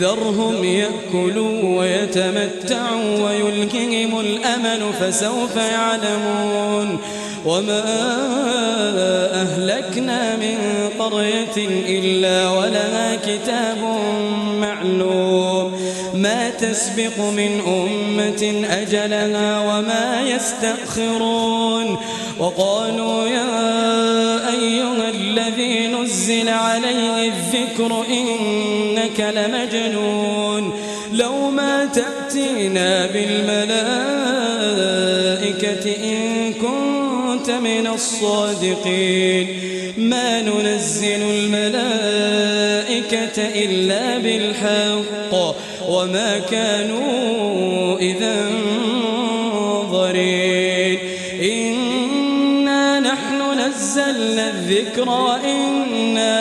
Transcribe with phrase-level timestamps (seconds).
[0.00, 6.98] ذرهم يأكلوا ويتمتعوا ويلههم الأمل فسوف يعلمون
[7.46, 7.82] وما
[9.42, 10.58] أهلكنا من
[10.98, 13.78] قرية إلا ولها كتاب
[14.60, 15.72] معلوم
[16.14, 21.96] ما تسبق من أمة أجلها وما يستأخرون
[22.38, 23.48] وقالوا يا
[24.48, 25.09] أيها
[26.30, 30.72] الذي نزل عليه الذكر إنك لمجنون.
[31.12, 33.70] لو ما تأتينا بالملائكة
[36.04, 39.46] إن كنت من الصادقين.
[39.98, 41.88] ما ننزل الملائكة
[43.38, 45.34] إلا بالحق
[45.88, 48.50] وما كانوا إذا
[49.90, 50.98] ضرين
[51.42, 55.79] إنا نحن نزلنا الذكر وإنا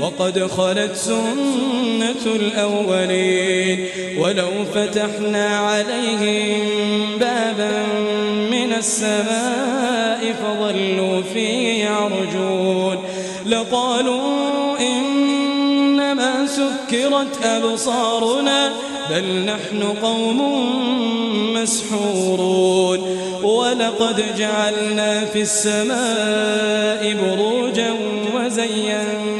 [0.00, 6.68] وقد خلت سنة الأولين ولو فتحنا عليهم
[7.18, 7.86] بابا
[8.50, 12.98] من السماء فظلوا فيه يعرجون
[13.46, 18.72] لقالوا إنما سكرت أبصارنا
[19.10, 20.40] بل نحن قوم
[21.54, 22.98] مسحورون
[23.42, 27.94] ولقد جعلنا في السماء بروجا
[28.34, 29.39] وزيناها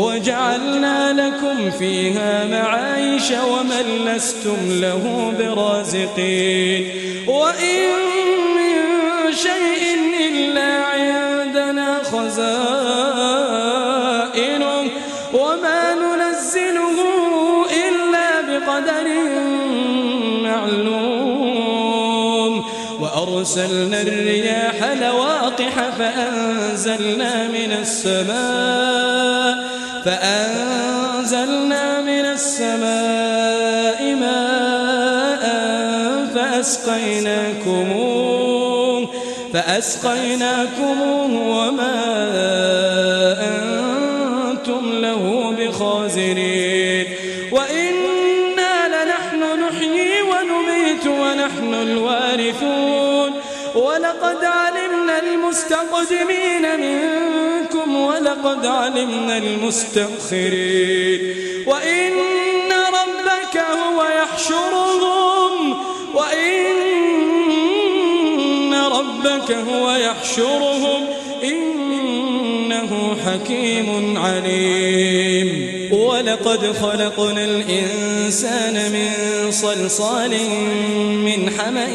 [0.00, 6.82] وجعلنا لكم فيها معايش ومن لستم له برازقين.
[7.26, 7.88] وإن
[8.56, 8.76] من
[9.32, 9.82] شيء
[10.30, 12.50] إلا عندنا خزائنه
[15.32, 16.96] وما ننزله
[17.86, 19.06] إلا بقدر
[20.46, 21.10] معلوم.
[23.00, 28.99] وأرسلنا الرياح لواقح فأنزلنا من السماء
[30.04, 35.44] فأنزلنا من السماء ماء
[36.34, 38.00] فأسقيناكموه
[39.52, 41.98] فأسقيناكموه وما
[43.50, 47.06] أنتم له بخازرين
[47.52, 53.32] وإنا لنحن نحيي ونميت ونحن الوارثون.
[53.74, 57.29] ولقد علمنا المستقدمين منكم
[57.96, 61.20] ولقد علمنا المستأخرين.
[61.66, 65.76] وإن ربك هو يحشرهم.
[66.14, 66.70] وإن
[68.74, 71.06] ربك هو يحشرهم.
[71.44, 75.70] إنه حكيم عليم.
[75.92, 79.10] ولقد خلقنا الإنسان من
[79.50, 80.30] صلصال
[81.24, 81.88] من حمأ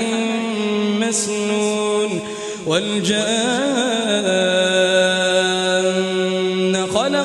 [1.08, 2.22] مسنون.
[2.68, 5.15] والجان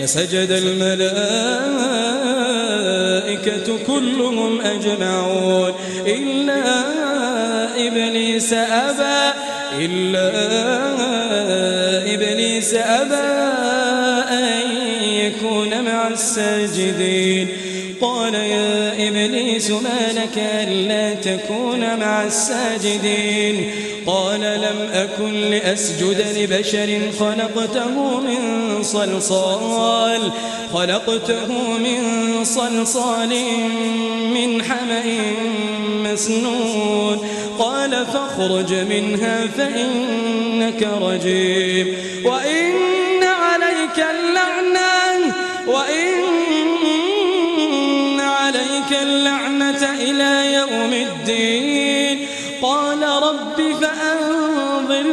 [0.00, 1.24] فسجد الملائكة
[3.86, 5.72] كلهم أجمعون.
[6.06, 6.62] إلا
[7.86, 9.32] إبليس أبى
[9.78, 10.30] إلا
[12.14, 13.14] إبليس أبى
[14.30, 14.60] أن
[15.02, 17.48] يكون مع الساجدين.
[19.70, 23.70] لك ألا تكون مع الساجدين.
[24.06, 30.20] قال لم أكن لأسجد لبشر خلقته من صلصال.
[30.74, 32.00] خلقته من
[32.44, 33.42] صلصال
[34.34, 35.02] من حمأ
[36.12, 37.28] مسنون.
[37.58, 41.96] قال فاخرج منها فإنك رجيم.
[42.24, 42.72] وإن
[43.22, 45.34] عليك اللعنة
[45.66, 46.23] وإن
[48.84, 52.18] عليك اللعنة إلى يوم الدين.
[52.62, 55.10] قال رب فأنظرني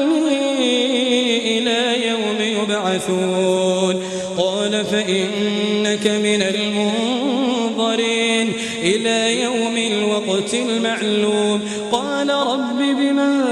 [1.57, 4.03] إلى يوم يبعثون.
[4.37, 8.47] قال فإنك من المنظرين
[8.83, 11.61] إلى يوم الوقت المعلوم.
[11.91, 13.43] قال رب بما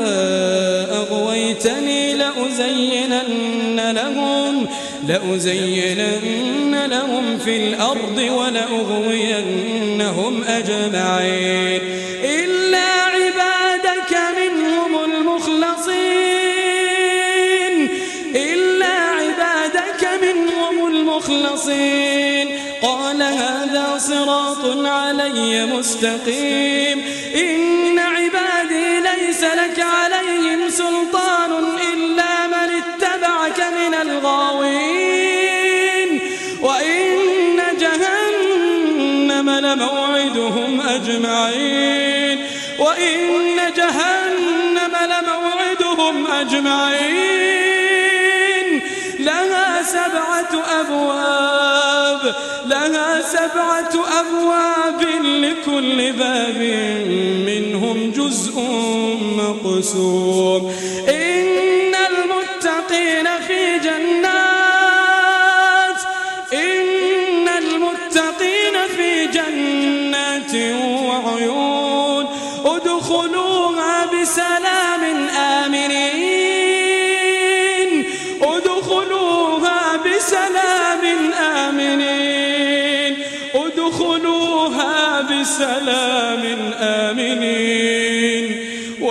[0.91, 4.48] أغويتني لأزينن لهم
[5.09, 9.53] لأزينن لهم في الأرض ولأغوينهم
[10.43, 11.81] أجمعين.
[12.23, 16.29] إلا عبادك منهم المخلصين.
[18.35, 22.47] إلا عبادك منهم المخلصين.
[22.81, 27.01] قال هذا صراط علي مستقيم.
[27.35, 29.98] إن عبادي ليس لك عليهم
[41.25, 42.39] أجمعين.
[42.79, 47.59] وإن جهنم لموعدهم أجمعين.
[49.19, 52.35] لها سبعة أبواب
[52.65, 56.61] لها سبعة أبواب لكل باب
[57.45, 58.61] منهم جزء
[59.37, 60.73] مقسوم.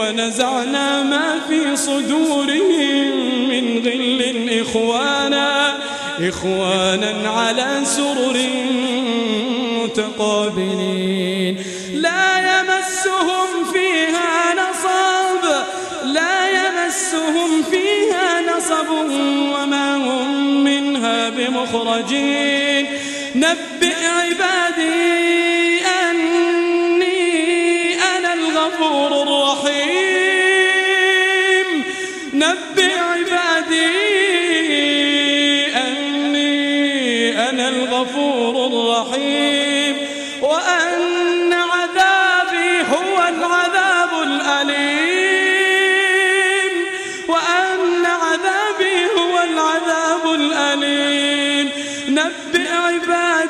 [0.09, 5.79] ونزعنا ما في صدورهم من غل إخوانا
[6.21, 8.37] إخوانا على سرر
[9.85, 11.57] متقابلين.
[11.95, 15.45] لا يمسهم فيها نصب
[16.05, 18.91] لا يمسهم فيها نصب
[19.55, 22.87] وما هم منها بمخرجين.
[23.35, 25.28] نبئ عبادي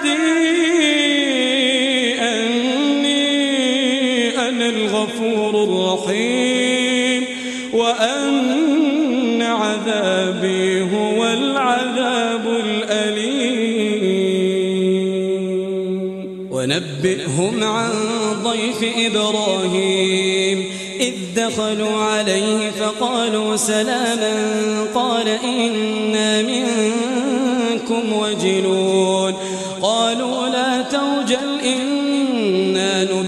[0.09, 1.79] عبادي
[2.21, 3.29] أني
[4.49, 7.25] أنا الغفور الرحيم
[7.73, 13.69] وأن عذابي هو العذاب الأليم.
[16.51, 17.93] ونبئهم عن
[18.45, 20.65] ضيف إبراهيم
[21.01, 24.37] إذ دخلوا عليه فقالوا سلاما
[24.95, 28.78] قال إنا منكم وجلون.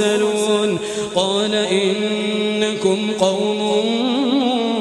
[0.00, 0.78] المرسلون
[1.14, 3.86] قال إنكم قوم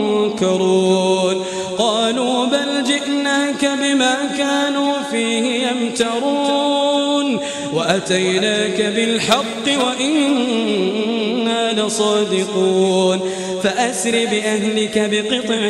[0.04, 1.46] منكرون.
[1.78, 7.40] قالوا بل جئناك بما كانوا فيه يمترون.
[7.74, 9.68] وأتيناك بالحق
[11.72, 13.20] لصادقون
[13.64, 15.66] فأسر بأهلك بقطع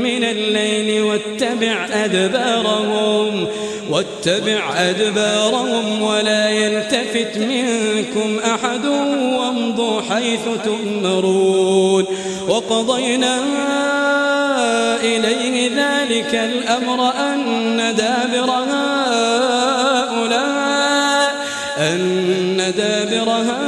[0.00, 3.46] من الليل واتبع أدبارهم
[3.90, 8.84] واتبع أدبارهم ولا يلتفت منكم أحد
[9.38, 12.04] وامضوا حيث تؤمرون.
[12.48, 13.38] وقضينا
[15.02, 19.88] إليه ذلك الأمر أن دابر هؤلاء
[21.78, 23.67] أن دابر هؤلاء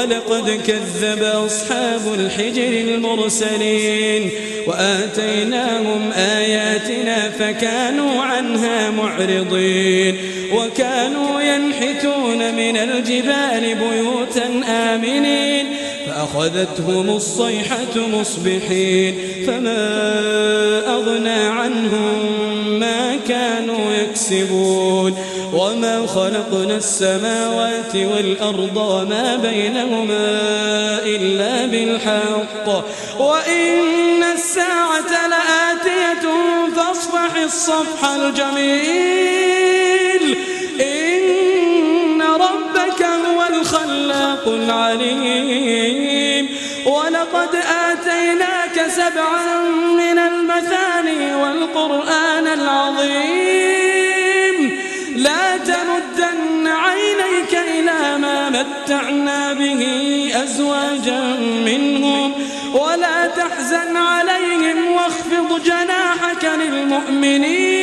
[0.00, 4.30] ولقد كذب أصحاب الحجر المرسلين
[4.66, 10.16] وآتيناهم آياتنا فكانوا عنها معرضين
[10.52, 15.66] وكانوا ينحتون من الجبال بيوتا آمنين
[16.06, 19.14] فأخذتهم الصيحة مصبحين
[19.46, 20.00] فما
[20.86, 25.14] أغنى عنهم ما كانوا يكسبون
[25.52, 30.40] وما خلقنا السماوات والأرض وما بينهما
[31.04, 32.68] إلا بالحق.
[33.20, 36.28] وإن الساعة لآتية
[36.76, 39.64] فاصفح الصفح الجميل.
[40.80, 46.48] إن ربك هو الخلاق العليم.
[46.86, 47.48] ولقد
[47.90, 49.60] آتيناك سبعا
[49.96, 53.39] من المثاني والقرآن العظيم.
[59.00, 59.82] ما متعنا به
[60.42, 61.20] أزواجا
[61.64, 62.32] منهم
[62.74, 67.79] ولا تحزن عليهم واخفض جناحك للمؤمنين.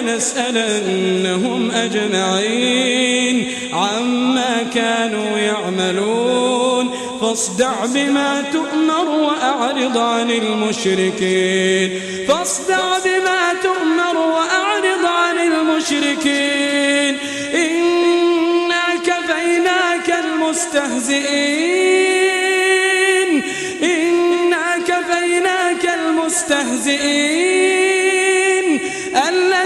[0.00, 6.90] لنسألنهم أجمعين عما كانوا يعملون.
[7.20, 12.00] فاصدع بما تؤمر وأعرض عن المشركين.
[12.28, 17.18] فاصدع بما تؤمر وأعرض عن المشركين.
[17.54, 21.22] إنا كفيناك المستهزئين.
[23.82, 27.46] إنا كفيناك المستهزئين.
[29.28, 29.65] الذين